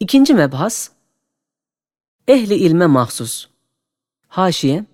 [0.00, 0.88] İkinci mebhas,
[2.28, 3.48] ehli ilme mahsus.
[4.28, 4.84] Haşiye,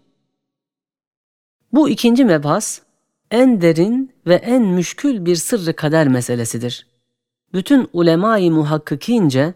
[1.72, 2.80] bu ikinci mebhas,
[3.30, 6.86] en derin ve en müşkül bir sırrı kader meselesidir.
[7.52, 9.54] Bütün ulema-i muhakkikince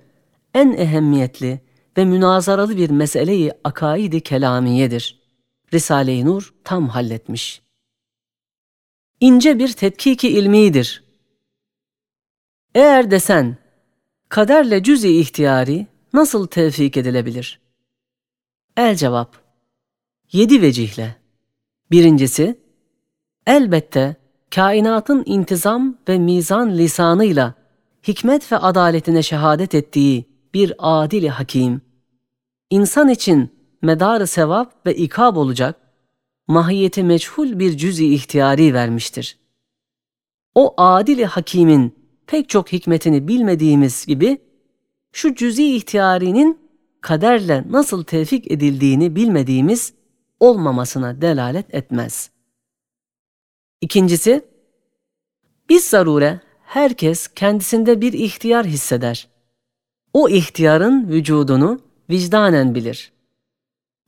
[0.55, 1.61] en ehemmiyetli
[1.97, 5.21] ve münazaralı bir meseleyi akaidi kelamiyedir.
[5.73, 7.63] Risale-i Nur tam halletmiş.
[9.21, 11.05] İnce bir tetkiki ilmidir.
[12.75, 13.57] Eğer desen,
[14.29, 17.61] kaderle cüz-i ihtiyari nasıl tevfik edilebilir?
[18.77, 19.37] El cevap,
[20.33, 21.17] yedi vecihle.
[21.91, 22.61] Birincisi,
[23.47, 24.17] elbette
[24.55, 27.55] kainatın intizam ve mizan lisanıyla
[28.09, 31.83] hikmet ve adaletine şehadet ettiği bir adili hakim,
[32.71, 33.51] insan için
[33.83, 35.77] medar sevap ve ikab olacak,
[36.49, 39.39] mahiyeti meçhul bir cüz-i ihtiyari vermiştir.
[40.55, 41.96] O adili hakimin
[42.27, 44.39] pek çok hikmetini bilmediğimiz gibi,
[45.13, 46.59] şu cüz-i ihtiyarinin
[47.01, 49.95] kaderle nasıl tevfik edildiğini bilmediğimiz
[50.41, 52.31] olmamasına delalet etmez.
[53.81, 54.45] İkincisi,
[55.69, 59.29] biz zarure herkes kendisinde bir ihtiyar hisseder.
[60.13, 63.13] O ihtiyarın vücudunu vicdanen bilir.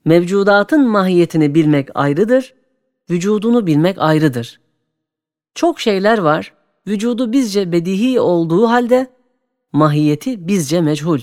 [0.05, 2.53] Mevcudatın mahiyetini bilmek ayrıdır,
[3.09, 4.59] vücudunu bilmek ayrıdır.
[5.55, 6.53] Çok şeyler var,
[6.89, 9.07] vücudu bizce bedihi olduğu halde
[9.73, 11.19] mahiyeti bizce meçhul.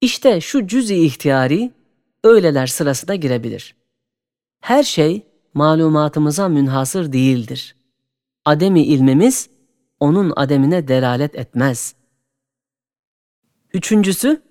[0.00, 1.70] İşte şu cüz-i ihtiyari
[2.24, 3.74] öyleler sırasına girebilir.
[4.60, 7.76] Her şey malumatımıza münhasır değildir.
[8.44, 9.50] Ademi ilmimiz
[10.00, 11.94] onun ademine delalet etmez.
[13.74, 14.42] Üçüncüsü,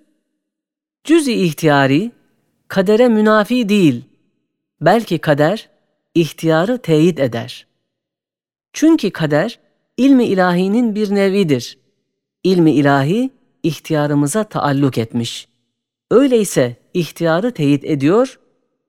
[1.03, 2.11] cüz-i ihtiyari
[2.67, 4.03] kadere münafi değil,
[4.81, 5.69] belki kader
[6.15, 7.67] ihtiyarı teyit eder.
[8.73, 9.59] Çünkü kader
[10.01, 11.77] ilmi ilahinin bir nevidir.
[12.43, 13.31] İlmi ilahi
[13.63, 15.47] ihtiyarımıza taalluk etmiş.
[16.11, 18.39] Öyleyse ihtiyarı teyit ediyor,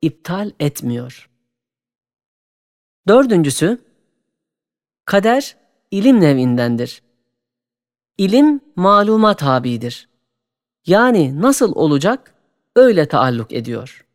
[0.03, 1.31] iptal etmiyor.
[3.09, 3.79] Dördüncüsü,
[5.05, 5.57] kader
[5.91, 7.03] ilim nevindendir.
[8.19, 10.09] İlim maluma tabidir.
[10.87, 12.35] Yani nasıl olacak
[12.77, 14.07] öyle taalluk ediyor.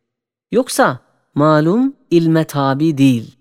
[0.52, 1.00] Yoksa
[1.34, 3.36] malum ilme tabi değil.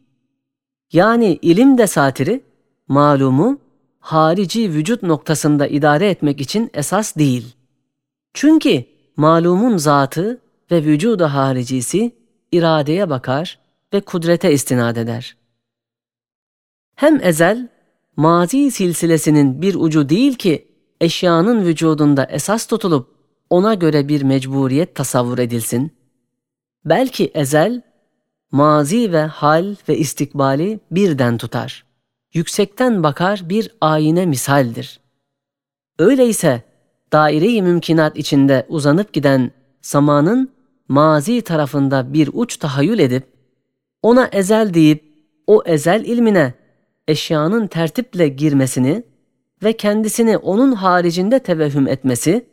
[0.93, 2.46] Yani ilim desatiri
[2.87, 3.59] malumu
[3.99, 7.55] harici vücut noktasında idare etmek için esas değil.
[8.33, 8.85] Çünkü
[9.17, 12.11] malumun zatı ve vücudu haricisi
[12.51, 13.59] iradeye bakar
[13.93, 15.37] ve kudrete istinad eder.
[16.95, 17.69] Hem ezel,
[18.15, 20.67] mazi silsilesinin bir ucu değil ki
[21.01, 23.15] eşyanın vücudunda esas tutulup
[23.49, 25.91] ona göre bir mecburiyet tasavvur edilsin.
[26.85, 27.81] Belki ezel,
[28.51, 31.86] mazi ve hal ve istikbali birden tutar.
[32.33, 34.99] Yüksekten bakar bir ayine misaldir.
[35.99, 36.63] Öyleyse
[37.11, 39.51] daire-i mümkinat içinde uzanıp giden
[39.81, 40.51] zamanın
[40.87, 43.23] mazi tarafında bir uç tahayyül edip,
[44.01, 45.03] ona ezel deyip
[45.47, 46.53] o ezel ilmine
[47.07, 49.03] eşyanın tertiple girmesini
[49.63, 52.47] ve kendisini onun haricinde tevehhüm etmesi,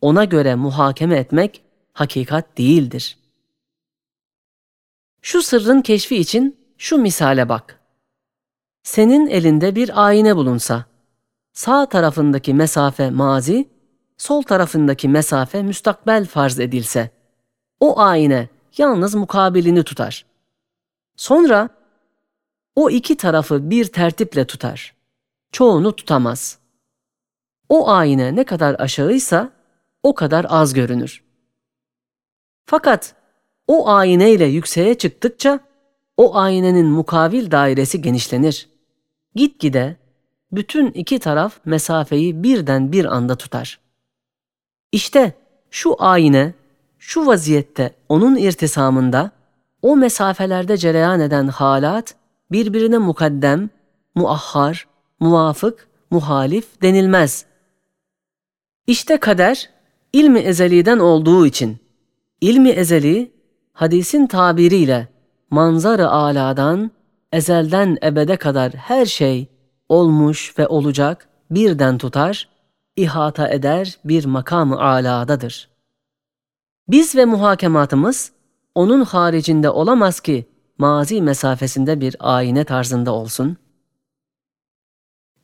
[0.00, 3.18] ona göre muhakeme etmek hakikat değildir.
[5.22, 7.83] Şu sırrın keşfi için şu misale bak.
[8.84, 10.84] Senin elinde bir ayna bulunsa,
[11.52, 13.68] sağ tarafındaki mesafe mazi,
[14.16, 17.10] sol tarafındaki mesafe müstakbel farz edilse,
[17.80, 18.46] o ayna
[18.78, 20.26] yalnız mukabilini tutar.
[21.16, 21.68] Sonra
[22.76, 24.94] o iki tarafı bir tertiple tutar.
[25.52, 26.58] Çoğunu tutamaz.
[27.68, 29.50] O ayna ne kadar aşağıysa
[30.02, 31.24] o kadar az görünür.
[32.64, 33.14] Fakat
[33.66, 35.60] o ayna ile yükseğe çıktıkça
[36.16, 38.73] o aynenin mukavil dairesi genişlenir.
[39.34, 39.96] Gitgide
[40.52, 43.80] bütün iki taraf mesafeyi birden bir anda tutar.
[44.92, 45.32] İşte
[45.70, 46.54] şu ayine,
[46.98, 49.30] şu vaziyette onun irtisamında,
[49.82, 52.14] o mesafelerde cereyan eden halat,
[52.52, 53.70] birbirine mukaddem,
[54.14, 54.86] muahhar,
[55.20, 57.44] muvafık, muhalif denilmez.
[58.86, 59.70] İşte kader,
[60.12, 61.76] ilmi ezeliden olduğu için,
[62.40, 63.32] ilmi ezeli,
[63.72, 65.08] hadisin tabiriyle,
[65.50, 66.90] manzara aladan,
[67.34, 69.48] ezelden ebede kadar her şey
[69.88, 72.48] olmuş ve olacak birden tutar,
[72.96, 75.70] ihata eder bir makam-ı aladadır.
[76.88, 78.32] Biz ve muhakematımız
[78.74, 80.48] onun haricinde olamaz ki
[80.78, 83.56] mazi mesafesinde bir ayine tarzında olsun.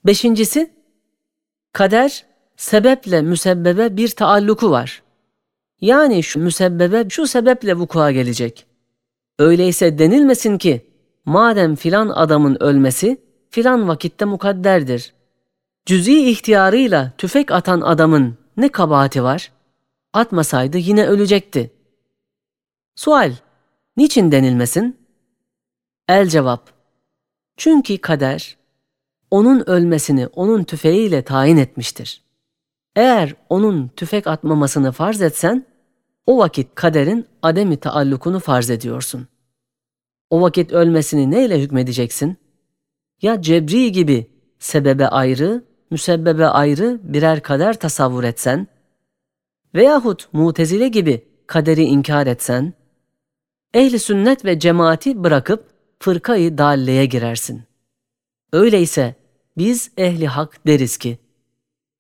[0.07, 0.73] Beşincisi,
[1.73, 2.25] kader
[2.57, 5.03] sebeple müsebbebe bir taalluku var.
[5.81, 8.67] Yani şu müsebbebe şu sebeple vuku'a gelecek.
[9.39, 10.90] Öyleyse denilmesin ki
[11.25, 13.21] madem filan adamın ölmesi
[13.51, 15.15] filan vakitte mukadderdir.
[15.87, 19.53] Cüzi ihtiyarıyla tüfek atan adamın ne kabahati var?
[20.13, 21.71] Atmasaydı yine ölecekti.
[22.95, 23.33] Sual,
[23.97, 24.97] niçin denilmesin?
[26.09, 26.71] El cevap,
[27.57, 28.57] çünkü kader,
[29.31, 32.23] onun ölmesini onun tüfeğiyle tayin etmiştir.
[32.97, 35.67] Eğer onun tüfek atmamasını farz etsen,
[36.27, 39.29] o vakit kaderin ademi taallukunu farz ediyorsun.
[40.31, 42.37] O vakit ölmesini neyle hükmedeceksin?
[43.23, 48.67] Ya cebri gibi sebebe ayrı, müsebbebe ayrı birer kader tasavvur etsen
[49.75, 52.73] veyahut mutezile gibi kaderi inkar etsen,
[53.75, 55.65] ehli sünnet ve cemaati bırakıp
[55.99, 57.63] fırkayı dalleye girersin.
[58.53, 59.15] Öyleyse
[59.57, 61.19] biz ehli hak deriz ki,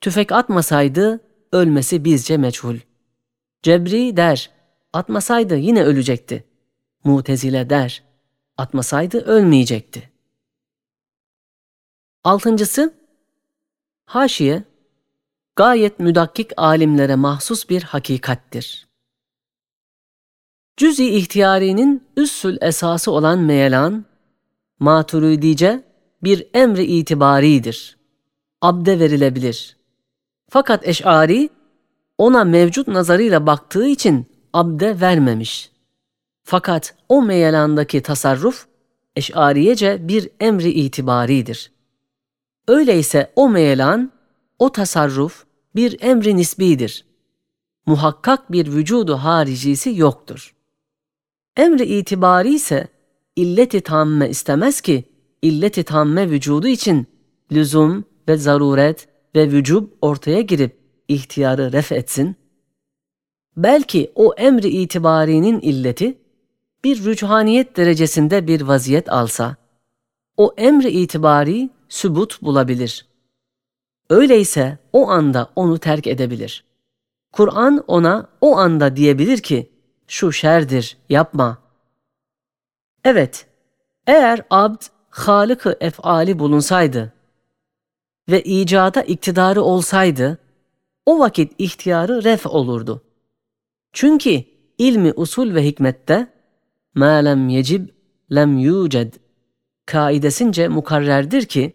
[0.00, 1.20] tüfek atmasaydı
[1.52, 2.76] ölmesi bizce meçhul.
[3.62, 4.50] Cebri der,
[4.92, 6.44] atmasaydı yine ölecekti.
[7.04, 8.02] Mutezile der,
[8.60, 10.10] atmasaydı ölmeyecekti.
[12.24, 12.94] Altıncısı,
[14.04, 14.64] haşiye,
[15.56, 18.86] gayet müdakkik alimlere mahsus bir hakikattir.
[20.76, 24.04] Cüz-i ihtiyarinin üssül esası olan meyelan,
[24.78, 25.84] maturidice
[26.22, 27.98] bir emri itibaridir.
[28.60, 29.76] Abde verilebilir.
[30.48, 31.50] Fakat eş'ari,
[32.18, 35.70] ona mevcut nazarıyla baktığı için abde vermemiş.
[36.50, 38.66] Fakat o meyelandaki tasarruf
[39.16, 41.72] eşariyece bir emri itibaridir.
[42.68, 44.12] Öyleyse o meyelan,
[44.58, 45.44] o tasarruf
[45.76, 47.04] bir emri nisbidir.
[47.86, 50.54] Muhakkak bir vücudu haricisi yoktur.
[51.56, 52.88] Emri itibari ise
[53.36, 55.04] illeti tamme istemez ki
[55.42, 57.06] illeti tamme vücudu için
[57.52, 62.36] lüzum ve zaruret ve vücub ortaya girip ihtiyarı ref etsin,
[63.56, 66.20] belki o emri itibarinin illeti
[66.84, 69.56] bir rüçhaniyet derecesinde bir vaziyet alsa,
[70.36, 73.06] o emri itibari sübut bulabilir.
[74.10, 76.64] Öyleyse o anda onu terk edebilir.
[77.32, 79.70] Kur'an ona o anda diyebilir ki,
[80.06, 81.58] şu şerdir, yapma.
[83.04, 83.46] Evet,
[84.06, 87.12] eğer abd halık efali bulunsaydı
[88.28, 90.38] ve icada iktidarı olsaydı,
[91.06, 93.02] o vakit ihtiyarı ref olurdu.
[93.92, 94.44] Çünkü
[94.78, 96.26] ilmi usul ve hikmette
[96.95, 97.89] مَا لَمْ يَجِبْ
[98.31, 99.11] lem يُوجَدْ
[99.85, 101.73] kaidesince mukarrerdir ki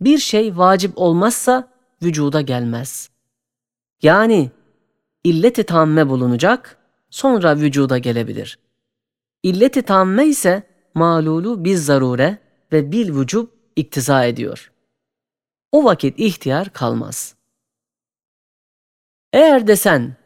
[0.00, 1.68] bir şey vacip olmazsa
[2.02, 3.10] vücuda gelmez.
[4.02, 4.50] Yani
[5.24, 6.78] illeti tamme bulunacak,
[7.10, 8.58] sonra vücuda gelebilir.
[9.42, 10.62] İlleti tamme ise
[10.94, 12.38] malulu bir zarure
[12.72, 14.72] ve bil vücub iktiza ediyor.
[15.72, 17.44] O vakit ihtiyar kalmaz.''
[19.34, 20.16] Eğer desen,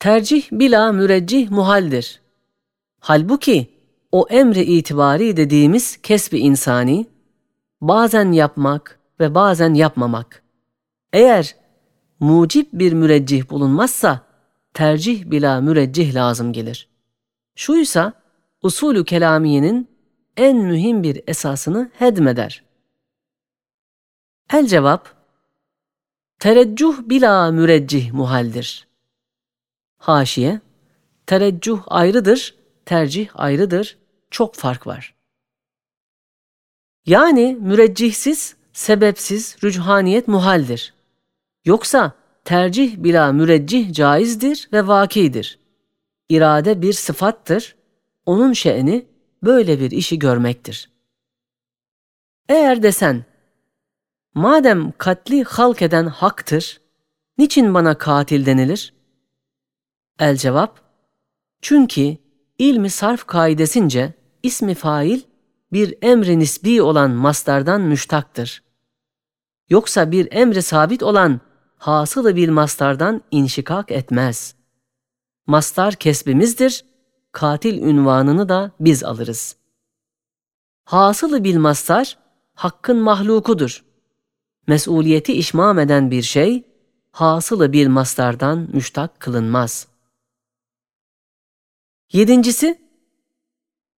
[0.00, 2.20] tercih bila müreccih muhaldir.
[2.99, 3.73] Halbuki
[4.11, 7.07] o emri itibari dediğimiz kesbi insani,
[7.81, 10.43] bazen yapmak ve bazen yapmamak.
[11.13, 11.55] Eğer
[12.19, 14.21] mucip bir müreccih bulunmazsa,
[14.73, 16.89] tercih bila müreccih lazım gelir.
[17.55, 18.13] Şuysa,
[18.61, 19.87] usulü kelamiyenin
[20.37, 22.63] en mühim bir esasını hedmeder.
[24.53, 25.19] El cevap,
[26.39, 28.87] Tereccuh bila müreccih muhaldir.
[29.97, 30.61] Haşiye,
[31.25, 32.55] tereccuh ayrıdır,
[32.89, 33.97] tercih ayrıdır,
[34.31, 35.15] çok fark var.
[37.05, 40.93] Yani müreccihsiz, sebepsiz rüchaniyet muhaldir.
[41.65, 42.11] Yoksa
[42.45, 45.59] tercih bila müreccih caizdir ve vakidir.
[46.29, 47.75] İrade bir sıfattır,
[48.25, 49.05] onun şe'ni
[49.43, 50.91] böyle bir işi görmektir.
[52.47, 53.25] Eğer desen,
[54.33, 56.81] Madem katli halk eden haktır,
[57.37, 58.93] niçin bana katil denilir?
[60.19, 60.79] El cevap,
[61.61, 62.17] çünkü
[62.59, 64.13] ilmi sarf kaidesince
[64.43, 65.21] ismi fail
[65.73, 68.63] bir emri nisbi olan mastardan müştaktır.
[69.69, 71.41] Yoksa bir emri sabit olan
[71.77, 74.55] hasılı bil mastardan inşikak etmez.
[75.47, 76.85] Mastar kesbimizdir,
[77.31, 79.55] katil ünvanını da biz alırız.
[80.85, 82.17] Hasılı bil mastar,
[82.53, 83.89] hakkın mahlukudur
[84.69, 86.63] mesuliyeti işmam eden bir şey,
[87.11, 89.87] hasılı bir mastardan müştak kılınmaz.
[92.13, 92.79] Yedincisi,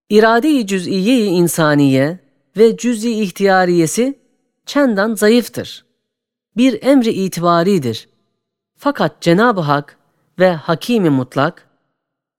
[0.08, 2.18] irade-i cüz'iye-i insaniye
[2.56, 4.18] ve cüz'i ihtiyariyesi
[4.66, 5.84] çendan zayıftır.
[6.56, 8.08] Bir emri itibaridir.
[8.76, 9.98] Fakat Cenab-ı Hak
[10.38, 11.68] ve Hakimi Mutlak,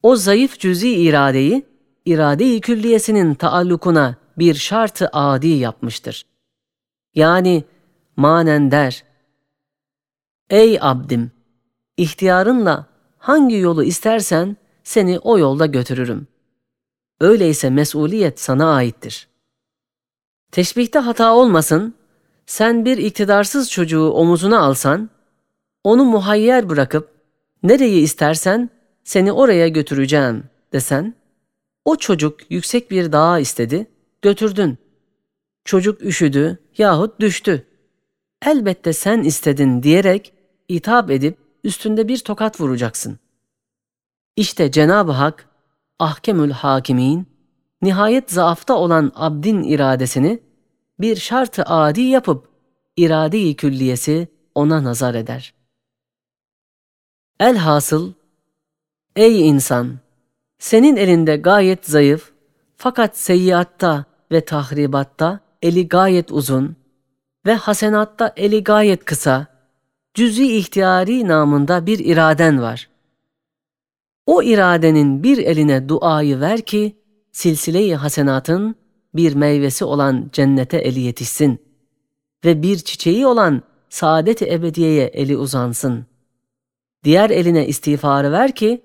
[0.03, 1.65] o zayıf cüz'i iradeyi,
[2.05, 6.25] irade-i külliyesinin taallukuna bir şartı adi yapmıştır.
[7.15, 7.63] Yani
[8.15, 9.03] manen der.
[10.49, 11.31] Ey abdim!
[11.97, 12.85] ihtiyarınla
[13.17, 16.27] hangi yolu istersen seni o yolda götürürüm.
[17.21, 19.27] Öyleyse mesuliyet sana aittir.
[20.51, 21.93] Teşbihte hata olmasın,
[22.45, 25.09] sen bir iktidarsız çocuğu omuzuna alsan,
[25.83, 27.09] onu muhayyer bırakıp
[27.63, 28.69] nereyi istersen
[29.03, 31.15] seni oraya götüreceğim desen,
[31.85, 33.87] o çocuk yüksek bir dağa istedi,
[34.21, 34.77] götürdün.
[35.65, 37.67] Çocuk üşüdü yahut düştü.
[38.45, 40.33] Elbette sen istedin diyerek
[40.69, 43.19] hitap edip üstünde bir tokat vuracaksın.
[44.35, 45.49] İşte Cenab-ı Hak,
[45.99, 47.27] ahkemül hakimin,
[47.81, 50.39] nihayet zaafta olan abdin iradesini
[50.99, 52.49] bir şartı adi yapıp
[52.97, 55.53] irade-i külliyesi ona nazar eder.
[57.39, 58.13] Elhasıl,
[59.15, 59.99] ey insan,
[60.59, 62.31] senin elinde gayet zayıf
[62.77, 66.75] fakat seyyiatta ve tahribatta eli gayet uzun
[67.45, 69.47] ve hasenatta eli gayet kısa,
[70.13, 72.92] cüz'i ihtiyari namında bir iraden var.
[74.25, 76.97] O iradenin bir eline duayı ver ki,
[77.31, 78.75] silsile-i hasenatın
[79.15, 81.59] bir meyvesi olan cennete eli yetişsin
[82.45, 86.05] ve bir çiçeği olan saadet-i ebediyeye eli uzansın.
[87.03, 88.81] Diğer eline istiğfarı ver ki,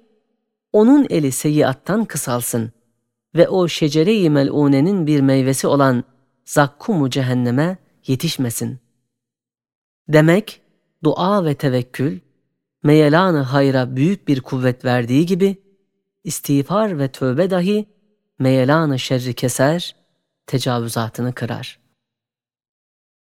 [0.73, 2.73] onun eli seyyiattan kısalsın
[3.35, 6.05] ve o şecere-i mel'unenin bir meyvesi olan
[6.45, 7.77] zakkumu cehenneme
[8.07, 8.79] yetişmesin.
[10.09, 10.61] Demek
[11.05, 12.19] dua ve tevekkül,
[12.83, 15.63] meyelanı hayra büyük bir kuvvet verdiği gibi,
[16.25, 17.89] istiğfar ve tövbe dahi
[18.39, 19.97] meyelanı şerri keser,
[20.47, 21.88] tecavüzatını kırar.''